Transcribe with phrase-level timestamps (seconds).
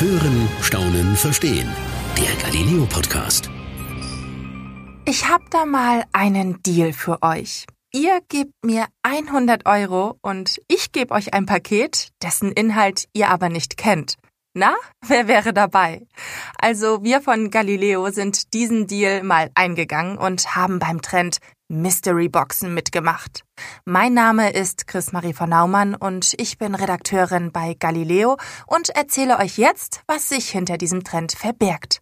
[0.00, 1.68] Hören, Staunen, Verstehen.
[2.16, 3.50] Der Galileo Podcast.
[5.04, 7.66] Ich hab da mal einen Deal für euch.
[7.92, 13.50] Ihr gebt mir 100 Euro und ich gebe euch ein Paket, dessen Inhalt ihr aber
[13.50, 14.16] nicht kennt.
[14.52, 14.74] Na,
[15.06, 16.06] wer wäre dabei?
[16.58, 21.38] Also wir von Galileo sind diesen Deal mal eingegangen und haben beim Trend
[21.68, 23.44] Mystery Boxen mitgemacht.
[23.84, 29.56] Mein Name ist Chris-Marie von Naumann und ich bin Redakteurin bei Galileo und erzähle euch
[29.56, 32.00] jetzt, was sich hinter diesem Trend verbirgt.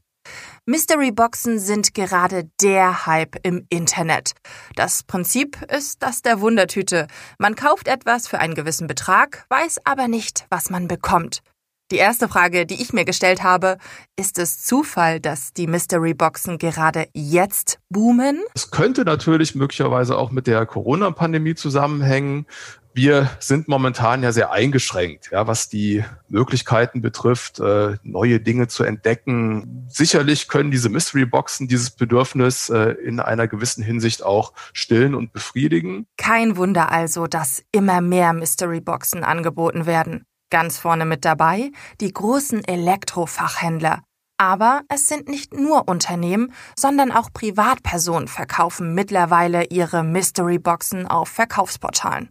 [0.65, 4.33] Mystery Boxen sind gerade der Hype im Internet.
[4.75, 7.09] Das Prinzip ist das der Wundertüte.
[7.39, 11.43] Man kauft etwas für einen gewissen Betrag, weiß aber nicht, was man bekommt.
[11.91, 13.79] Die erste Frage, die ich mir gestellt habe,
[14.15, 18.43] ist es Zufall, dass die Mystery Boxen gerade jetzt boomen?
[18.55, 22.45] Es könnte natürlich möglicherweise auch mit der Corona-Pandemie zusammenhängen.
[22.93, 28.85] Wir sind momentan ja sehr eingeschränkt, ja, was die Möglichkeiten betrifft, äh, neue Dinge zu
[28.85, 29.87] entdecken.
[29.89, 35.33] Sicherlich können diese Mystery Boxen dieses Bedürfnis äh, in einer gewissen Hinsicht auch stillen und
[35.33, 36.07] befriedigen.
[36.19, 40.27] Kein Wunder also, dass immer mehr Mystery Boxen angeboten werden.
[40.51, 44.03] Ganz vorne mit dabei die großen Elektrofachhändler.
[44.41, 51.29] Aber es sind nicht nur Unternehmen, sondern auch Privatpersonen verkaufen mittlerweile ihre Mystery Boxen auf
[51.29, 52.31] Verkaufsportalen.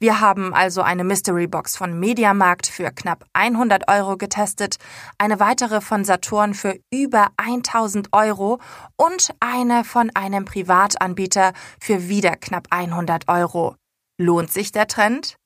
[0.00, 4.78] Wir haben also eine Mystery Box von Mediamarkt für knapp 100 Euro getestet,
[5.18, 8.58] eine weitere von Saturn für über 1000 Euro
[8.96, 13.76] und eine von einem Privatanbieter für wieder knapp 100 Euro.
[14.18, 15.36] Lohnt sich der Trend?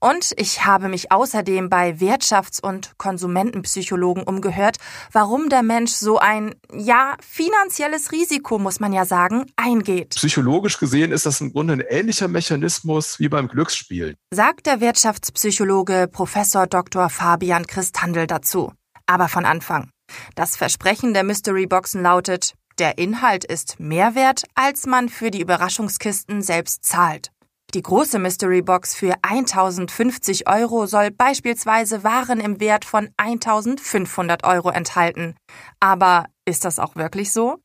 [0.00, 4.76] Und ich habe mich außerdem bei Wirtschafts- und Konsumentenpsychologen umgehört,
[5.12, 10.10] warum der Mensch so ein, ja, finanzielles Risiko, muss man ja sagen, eingeht.
[10.10, 14.16] Psychologisch gesehen ist das im Grunde ein ähnlicher Mechanismus wie beim Glücksspiel.
[14.32, 17.08] Sagt der Wirtschaftspsychologe Professor Dr.
[17.08, 18.72] Fabian Christhandel dazu.
[19.06, 19.90] Aber von Anfang.
[20.34, 25.40] Das Versprechen der Mystery Boxen lautet, der Inhalt ist mehr wert, als man für die
[25.40, 27.30] Überraschungskisten selbst zahlt.
[27.74, 34.70] Die große Mystery Box für 1050 Euro soll beispielsweise Waren im Wert von 1500 Euro
[34.70, 35.34] enthalten.
[35.80, 37.58] Aber ist das auch wirklich so?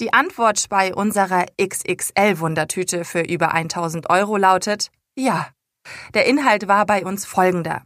[0.00, 5.48] Die Antwort bei unserer XXL-Wundertüte für über 1000 Euro lautet ja.
[6.14, 7.82] Der Inhalt war bei uns folgender.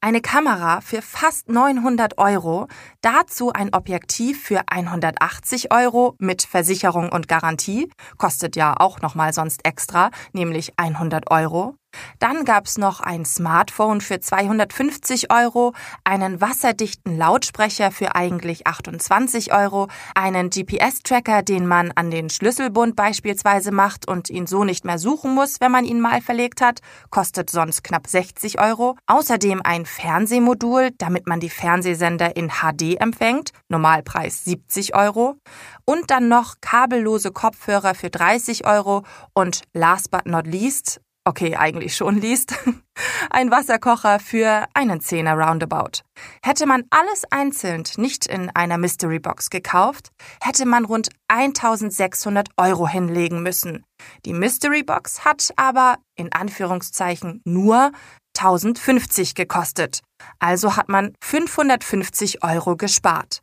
[0.00, 2.68] Eine Kamera für fast 900 Euro,
[3.00, 9.64] dazu ein Objektiv für 180 Euro mit Versicherung und Garantie, kostet ja auch nochmal sonst
[9.64, 11.76] extra, nämlich 100 Euro.
[12.18, 15.72] Dann gab's noch ein Smartphone für 250 Euro,
[16.04, 23.72] einen wasserdichten Lautsprecher für eigentlich 28 Euro, einen GPS-Tracker, den man an den Schlüsselbund beispielsweise
[23.72, 27.50] macht und ihn so nicht mehr suchen muss, wenn man ihn mal verlegt hat, kostet
[27.50, 28.96] sonst knapp 60 Euro.
[29.06, 35.36] Außerdem ein Fernsehmodul, damit man die Fernsehsender in HD empfängt, Normalpreis 70 Euro.
[35.84, 39.02] Und dann noch kabellose Kopfhörer für 30 Euro
[39.34, 42.54] und last but not least okay, eigentlich schon liest,
[43.30, 46.02] ein Wasserkocher für einen Zehner Roundabout.
[46.44, 50.10] Hätte man alles einzeln nicht in einer Mystery Box gekauft,
[50.42, 53.84] hätte man rund 1600 Euro hinlegen müssen.
[54.24, 57.92] Die Mystery Box hat aber in Anführungszeichen nur
[58.36, 60.00] 1050 gekostet.
[60.38, 63.42] Also hat man 550 Euro gespart.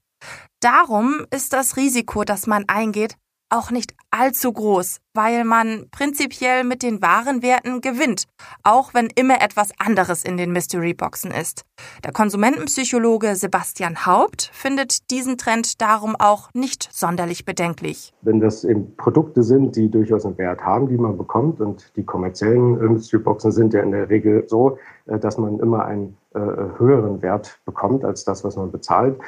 [0.60, 3.16] Darum ist das Risiko, das man eingeht,
[3.50, 8.26] auch nicht allzu groß, weil man prinzipiell mit den Warenwerten gewinnt,
[8.64, 11.66] auch wenn immer etwas anderes in den Mystery Boxen ist.
[12.04, 18.14] Der Konsumentenpsychologe Sebastian Haupt findet diesen Trend darum auch nicht sonderlich bedenklich.
[18.22, 22.04] Wenn das eben Produkte sind, die durchaus einen Wert haben, die man bekommt und die
[22.04, 24.78] kommerziellen Mystery Boxen sind ja in der Regel so,
[25.08, 29.20] äh, dass man immer einen äh, höheren Wert bekommt als das, was man bezahlt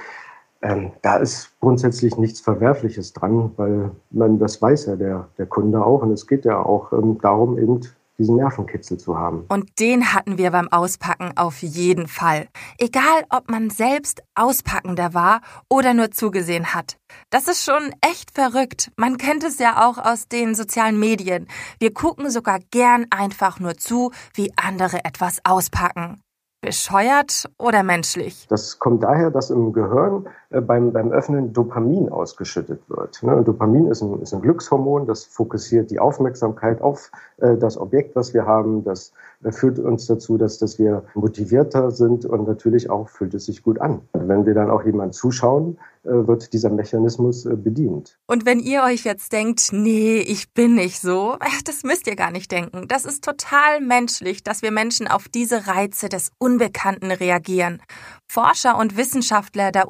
[0.61, 5.83] ähm, da ist grundsätzlich nichts Verwerfliches dran, weil man das weiß ja der, der Kunde
[5.83, 6.01] auch.
[6.01, 7.81] Und es geht ja auch ähm, darum, eben
[8.21, 9.45] diesen Nervenkitzel zu haben.
[9.49, 12.47] Und den hatten wir beim Auspacken auf jeden Fall.
[12.77, 16.97] Egal, ob man selbst Auspackender war oder nur zugesehen hat.
[17.31, 18.91] Das ist schon echt verrückt.
[18.95, 21.47] Man kennt es ja auch aus den sozialen Medien.
[21.79, 26.21] Wir gucken sogar gern einfach nur zu, wie andere etwas auspacken.
[26.61, 28.45] Bescheuert oder menschlich?
[28.49, 30.27] Das kommt daher, dass im Gehirn
[30.59, 33.23] beim, beim Öffnen Dopamin ausgeschüttet wird.
[33.23, 33.41] Ne?
[33.43, 38.33] Dopamin ist ein, ist ein Glückshormon, das fokussiert die Aufmerksamkeit auf äh, das Objekt, was
[38.33, 38.83] wir haben.
[38.83, 39.13] Das
[39.43, 43.63] äh, führt uns dazu, dass, dass wir motivierter sind und natürlich auch fühlt es sich
[43.63, 44.01] gut an.
[44.13, 48.17] Wenn wir dann auch jemand zuschauen, äh, wird dieser Mechanismus äh, bedient.
[48.25, 52.31] Und wenn ihr euch jetzt denkt, nee, ich bin nicht so, das müsst ihr gar
[52.31, 52.87] nicht denken.
[52.87, 57.81] Das ist total menschlich, dass wir Menschen auf diese Reize des Unbekannten reagieren.
[58.27, 59.89] Forscher und Wissenschaftler der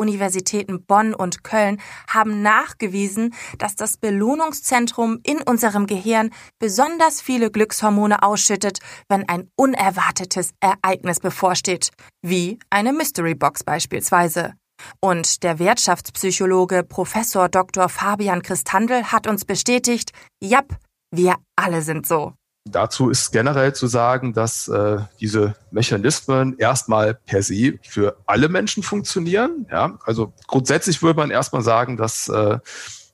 [0.51, 8.23] Universitäten Bonn und Köln haben nachgewiesen, dass das Belohnungszentrum in unserem Gehirn besonders viele Glückshormone
[8.23, 14.53] ausschüttet, wenn ein unerwartetes Ereignis bevorsteht, wie eine Mystery Box beispielsweise.
[14.99, 17.87] Und der Wirtschaftspsychologe Professor Dr.
[17.87, 20.11] Fabian Christandl hat uns bestätigt,
[20.41, 20.75] japp,
[21.11, 22.33] wir alle sind so.
[22.65, 28.83] Dazu ist generell zu sagen, dass äh, diese Mechanismen erstmal per se für alle Menschen
[28.83, 29.65] funktionieren.
[29.71, 29.97] Ja?
[30.05, 32.59] Also grundsätzlich würde man erstmal sagen, dass, äh,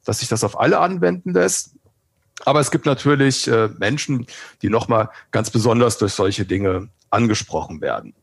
[0.03, 1.71] dass sich das auf alle anwenden lässt.
[2.45, 4.27] Aber es gibt natürlich äh, Menschen,
[4.61, 8.13] die nochmal ganz besonders durch solche Dinge angesprochen werden.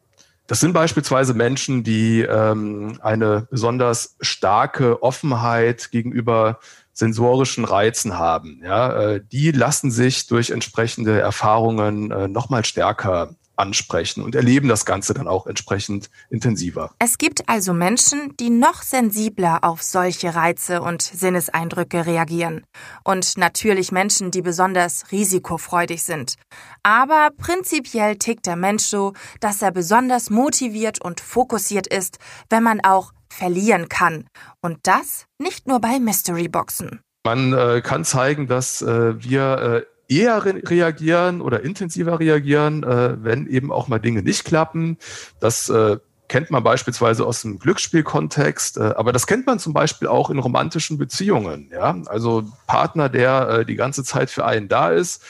[0.47, 6.59] Das sind beispielsweise Menschen, die ähm, eine besonders starke Offenheit gegenüber
[6.95, 8.61] sensorischen Reizen haben.
[8.65, 14.85] Ja, äh, die lassen sich durch entsprechende Erfahrungen äh, nochmal stärker ansprechen und erleben das
[14.85, 16.91] Ganze dann auch entsprechend intensiver.
[16.99, 22.65] Es gibt also Menschen, die noch sensibler auf solche Reize und Sinneseindrücke reagieren.
[23.05, 26.35] Und natürlich Menschen, die besonders risikofreudig sind.
[26.83, 32.19] Aber prinzipiell tickt der Mensch so, dass er besonders motiviert und fokussiert ist,
[32.51, 34.27] wenn man auch verlieren kann.
[34.61, 37.01] Und das nicht nur bei Mystery Boxen.
[37.27, 43.23] Man äh, kann zeigen, dass äh, wir äh, eher re reagieren oder intensiver reagieren, äh,
[43.23, 44.99] wenn eben auch mal Dinge nicht klappen.
[45.41, 45.99] Das äh,
[46.29, 50.39] kennt man beispielsweise aus dem Glücksspielkontext, äh, aber das kennt man zum Beispiel auch in
[50.39, 51.71] romantischen Beziehungen.
[51.73, 55.23] Ja, also Partner, der die ganze Zeit für einen da ist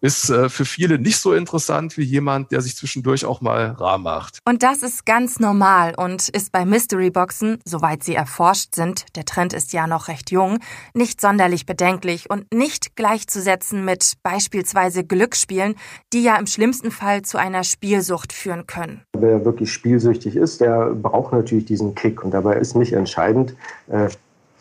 [0.00, 3.98] ist äh, für viele nicht so interessant wie jemand, der sich zwischendurch auch mal rar
[3.98, 4.38] macht.
[4.46, 9.24] Und das ist ganz normal und ist bei Mystery Boxen, soweit sie erforscht sind, der
[9.24, 10.58] Trend ist ja noch recht jung,
[10.94, 15.74] nicht sonderlich bedenklich und nicht gleichzusetzen mit beispielsweise Glücksspielen,
[16.12, 19.02] die ja im schlimmsten Fall zu einer Spielsucht führen können.
[19.16, 23.54] Wer wirklich spielsüchtig ist, der braucht natürlich diesen Kick und dabei ist nicht entscheidend,
[23.88, 24.08] äh,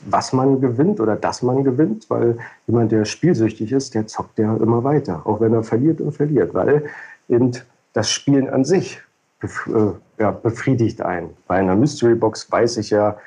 [0.06, 2.38] was man gewinnt oder dass man gewinnt, weil
[2.68, 6.54] jemand, der spielsüchtig ist, der zockt ja immer weiter, auch wenn er verliert und verliert,
[6.54, 6.86] weil
[7.28, 7.52] eben
[7.94, 9.02] das Spielen an sich
[9.42, 11.30] äh, befriedigt einen.
[11.48, 13.18] Bei einer Mystery Box weiß ich ja,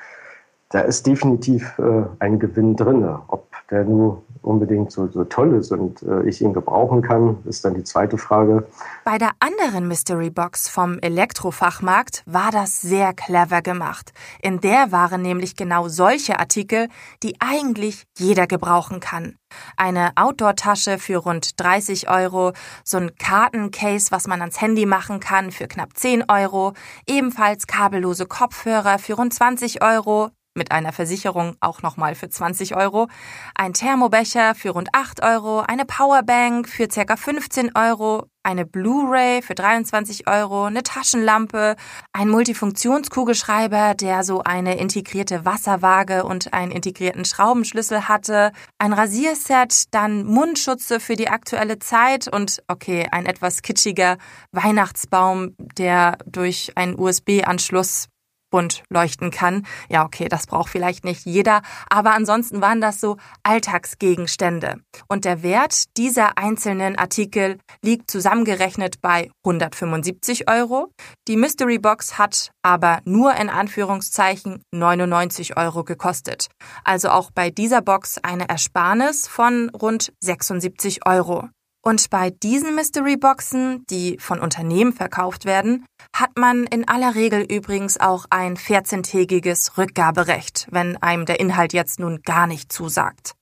[0.73, 3.07] da ist definitiv äh, ein Gewinn drin.
[3.27, 7.63] Ob der nur unbedingt so, so toll ist und äh, ich ihn gebrauchen kann, ist
[7.63, 8.67] dann die zweite Frage.
[9.05, 14.13] Bei der anderen Mystery Box vom Elektrofachmarkt war das sehr clever gemacht.
[14.41, 16.87] In der waren nämlich genau solche Artikel,
[17.21, 19.35] die eigentlich jeder gebrauchen kann.
[19.77, 22.53] Eine Outdoor-Tasche für rund 30 Euro,
[22.83, 26.73] so ein Kartencase, was man ans Handy machen kann, für knapp 10 Euro,
[27.07, 33.07] ebenfalls kabellose Kopfhörer für rund 20 Euro, mit einer Versicherung auch nochmal für 20 Euro,
[33.55, 39.55] ein Thermobecher für rund 8 Euro, eine Powerbank für circa 15 Euro, eine Blu-ray für
[39.55, 41.75] 23 Euro, eine Taschenlampe,
[42.11, 50.25] ein Multifunktionskugelschreiber, der so eine integrierte Wasserwaage und einen integrierten Schraubenschlüssel hatte, ein Rasierset, dann
[50.25, 54.17] Mundschutze für die aktuelle Zeit und okay, ein etwas kitschiger
[54.51, 58.09] Weihnachtsbaum, der durch einen USB-Anschluss
[58.53, 59.65] bunt leuchten kann.
[59.89, 64.75] Ja, okay, das braucht vielleicht nicht jeder, aber ansonsten waren das so Alltagsgegenstände.
[65.07, 70.91] Und der Wert dieser einzelnen Artikel liegt zusammengerechnet bei 175 Euro.
[71.27, 76.49] Die Mystery Box hat aber nur in Anführungszeichen 99 Euro gekostet.
[76.83, 81.49] Also auch bei dieser Box eine Ersparnis von rund 76 Euro.
[81.85, 85.85] Und bei diesen Mystery Boxen, die von Unternehmen verkauft werden,
[86.15, 91.99] hat man in aller Regel übrigens auch ein 14-tägiges Rückgaberecht, wenn einem der Inhalt jetzt
[91.99, 93.33] nun gar nicht zusagt.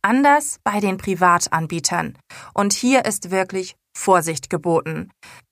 [0.00, 2.16] Anders bei den Privatanbietern.
[2.54, 5.10] Und hier ist wirklich Vorsicht geboten.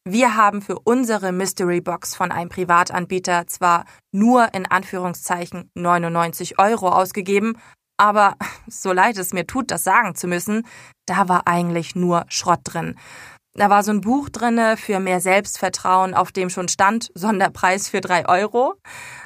[0.08, 6.90] Wir haben für unsere Mystery Box von einem Privatanbieter zwar nur in Anführungszeichen 99 Euro
[6.90, 7.58] ausgegeben,
[7.96, 8.34] aber
[8.66, 10.66] so leid es mir tut, das sagen zu müssen,
[11.06, 12.96] da war eigentlich nur Schrott drin.
[13.56, 18.02] Da war so ein Buch drinne für mehr Selbstvertrauen, auf dem schon stand Sonderpreis für
[18.02, 18.74] drei Euro.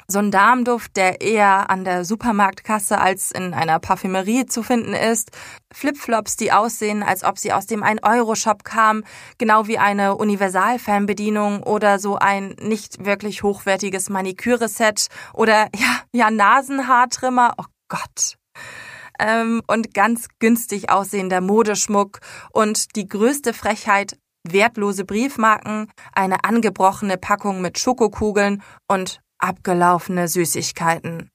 [0.07, 5.31] So ein Darmduft, der eher an der Supermarktkasse als in einer Parfümerie zu finden ist.
[5.73, 9.03] Flipflops, die aussehen, als ob sie aus dem 1-Euro-Shop kamen.
[9.37, 17.55] Genau wie eine Universal-Fernbedienung oder so ein nicht wirklich hochwertiges Maniküre-Set oder ja, ja, Nasenhaartrimmer.
[17.57, 18.37] Oh Gott,
[19.21, 22.19] ähm, und ganz günstig aussehender Modeschmuck
[22.51, 31.29] und die größte Frechheit wertlose Briefmarken, eine angebrochene Packung mit Schokokugeln und abgelaufene Süßigkeiten.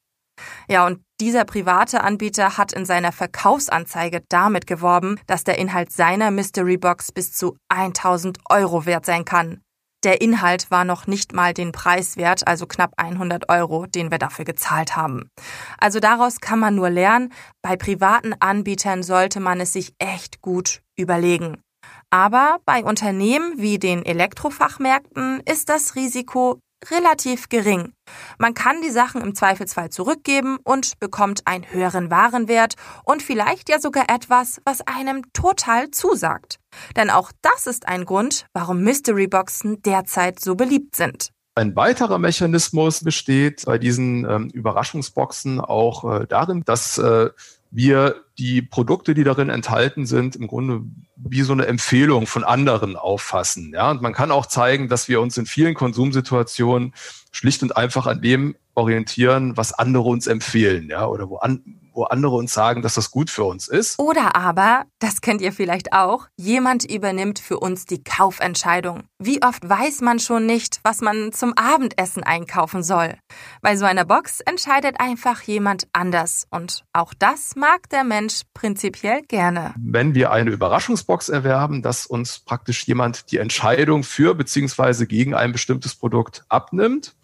[0.68, 6.30] Ja, und dieser private Anbieter hat in seiner Verkaufsanzeige damit geworben, dass der Inhalt seiner
[6.30, 9.62] Mystery Box bis zu 1000 Euro wert sein kann.
[10.04, 14.18] Der Inhalt war noch nicht mal den Preis wert, also knapp 100 Euro, den wir
[14.18, 15.30] dafür gezahlt haben.
[15.78, 20.82] Also daraus kann man nur lernen, bei privaten Anbietern sollte man es sich echt gut
[20.96, 21.62] überlegen.
[22.10, 27.92] Aber bei Unternehmen wie den Elektrofachmärkten ist das Risiko relativ gering.
[28.38, 33.80] Man kann die Sachen im Zweifelsfall zurückgeben und bekommt einen höheren Warenwert und vielleicht ja
[33.80, 36.58] sogar etwas, was einem total zusagt.
[36.96, 41.30] Denn auch das ist ein Grund, warum Mystery Boxen derzeit so beliebt sind.
[41.54, 47.30] Ein weiterer Mechanismus besteht bei diesen ähm, Überraschungsboxen auch äh, darin, dass äh,
[47.70, 50.82] wir die Produkte, die darin enthalten sind, im Grunde
[51.16, 53.72] wie so eine Empfehlung von anderen auffassen.
[53.74, 56.94] Ja, und man kann auch zeigen, dass wir uns in vielen Konsumsituationen
[57.32, 62.04] schlicht und einfach an dem orientieren, was andere uns empfehlen, ja, oder wo, an, wo
[62.04, 63.98] andere uns sagen, dass das gut für uns ist.
[63.98, 69.04] Oder aber, das kennt ihr vielleicht auch, jemand übernimmt für uns die Kaufentscheidung.
[69.18, 73.16] Wie oft weiß man schon nicht, was man zum Abendessen einkaufen soll?
[73.62, 76.46] Bei so einer Box entscheidet einfach jemand anders.
[76.50, 79.74] Und auch das mag der Mensch prinzipiell gerne.
[79.78, 85.06] Wenn wir eine Überraschungsbox erwerben, dass uns praktisch jemand die Entscheidung für bzw.
[85.06, 87.14] gegen ein bestimmtes Produkt abnimmt,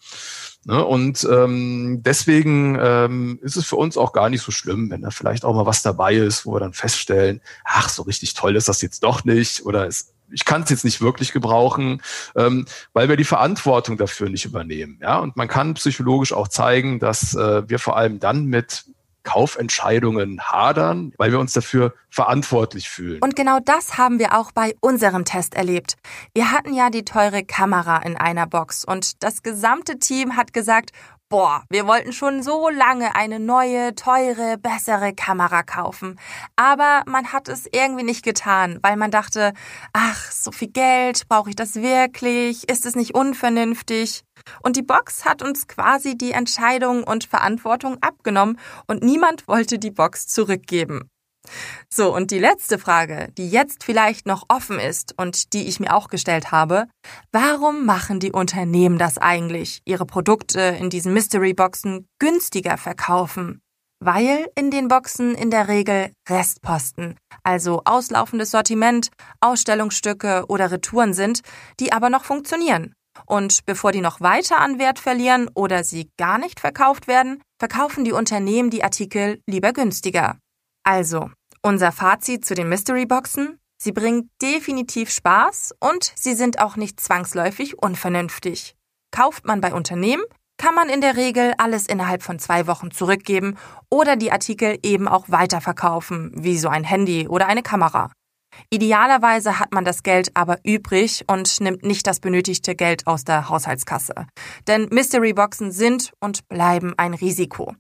[0.65, 0.85] Ne?
[0.85, 5.11] Und ähm, deswegen ähm, ist es für uns auch gar nicht so schlimm, wenn da
[5.11, 8.69] vielleicht auch mal was dabei ist, wo wir dann feststellen, ach, so richtig toll ist
[8.69, 12.01] das jetzt doch nicht oder es, ich kann es jetzt nicht wirklich gebrauchen,
[12.37, 14.99] ähm, weil wir die Verantwortung dafür nicht übernehmen.
[15.03, 18.85] Ja, und man kann psychologisch auch zeigen, dass äh, wir vor allem dann mit
[19.23, 23.21] Kaufentscheidungen hadern, weil wir uns dafür verantwortlich fühlen.
[23.23, 25.97] Und genau das haben wir auch bei unserem Test erlebt.
[26.35, 30.93] Wir hatten ja die teure Kamera in einer Box und das gesamte Team hat gesagt,
[31.33, 36.21] Boah, wir wollten schon so lange eine neue, teure, bessere Kamera kaufen.
[36.57, 39.55] Aber man hat es irgendwie nicht getan, weil man dachte,
[39.95, 42.69] ach, so viel Geld, brauche ich das wirklich?
[42.69, 44.25] Ist es nicht unvernünftig?
[44.63, 49.91] Und die Box hat uns quasi die Entscheidung und Verantwortung abgenommen und niemand wollte die
[49.91, 51.09] Box zurückgeben.
[51.91, 55.95] So, und die letzte Frage, die jetzt vielleicht noch offen ist und die ich mir
[55.95, 56.87] auch gestellt habe,
[57.33, 63.61] warum machen die Unternehmen das eigentlich, ihre Produkte in diesen Mystery Boxen günstiger verkaufen?
[64.05, 71.43] Weil in den Boxen in der Regel Restposten, also auslaufendes Sortiment, Ausstellungsstücke oder Retouren sind,
[71.79, 72.95] die aber noch funktionieren.
[73.27, 78.05] Und bevor die noch weiter an Wert verlieren oder sie gar nicht verkauft werden, verkaufen
[78.05, 80.39] die Unternehmen die Artikel lieber günstiger.
[80.85, 81.31] Also,
[81.63, 83.59] unser Fazit zu den Mystery Boxen?
[83.81, 88.77] Sie bringen definitiv Spaß und sie sind auch nicht zwangsläufig unvernünftig.
[89.11, 90.23] Kauft man bei Unternehmen,
[90.57, 93.57] kann man in der Regel alles innerhalb von zwei Wochen zurückgeben
[93.91, 98.13] oder die Artikel eben auch weiterverkaufen, wie so ein Handy oder eine Kamera.
[98.71, 103.49] Idealerweise hat man das Geld aber übrig und nimmt nicht das benötigte Geld aus der
[103.49, 104.27] Haushaltskasse.
[104.67, 107.75] Denn Mystery Boxen sind und bleiben ein Risiko.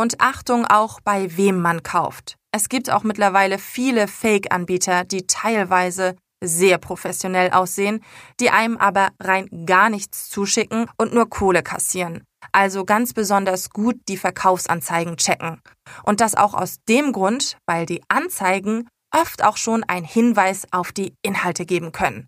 [0.00, 2.36] Und Achtung auch bei wem man kauft.
[2.52, 8.00] Es gibt auch mittlerweile viele Fake-Anbieter, die teilweise sehr professionell aussehen,
[8.40, 12.22] die einem aber rein gar nichts zuschicken und nur Kohle kassieren.
[12.52, 15.60] Also ganz besonders gut die Verkaufsanzeigen checken.
[16.04, 18.88] Und das auch aus dem Grund, weil die Anzeigen
[19.20, 22.26] oft auch schon einen Hinweis auf die Inhalte geben können.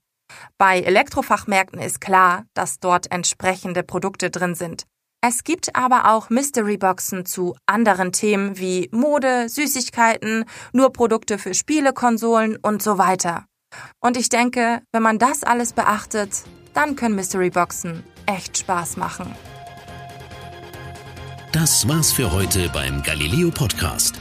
[0.58, 4.84] Bei Elektrofachmärkten ist klar, dass dort entsprechende Produkte drin sind.
[5.22, 12.56] Es gibt aber auch Mystery-Boxen zu anderen Themen wie Mode, Süßigkeiten, nur Produkte für Spielekonsolen
[12.56, 13.44] und so weiter.
[14.00, 16.42] Und ich denke, wenn man das alles beachtet,
[16.72, 19.34] dann können Mystery-Boxen echt Spaß machen.
[21.52, 24.20] Das war's für heute beim Galileo Podcast.